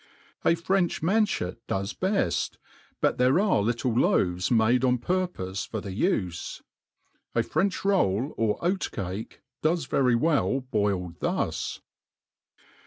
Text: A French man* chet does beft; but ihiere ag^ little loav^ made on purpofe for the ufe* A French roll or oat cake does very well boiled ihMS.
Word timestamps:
A 0.43 0.55
French 0.55 1.03
man* 1.03 1.27
chet 1.27 1.57
does 1.67 1.93
beft; 1.93 2.57
but 3.01 3.17
ihiere 3.19 3.33
ag^ 3.39 3.63
little 3.63 3.91
loav^ 3.91 4.49
made 4.49 4.83
on 4.83 4.97
purpofe 4.97 5.67
for 5.67 5.79
the 5.79 5.91
ufe* 5.91 6.63
A 7.35 7.43
French 7.43 7.85
roll 7.85 8.33
or 8.35 8.57
oat 8.65 8.89
cake 8.91 9.41
does 9.61 9.85
very 9.85 10.15
well 10.15 10.61
boiled 10.61 11.19
ihMS. 11.19 11.81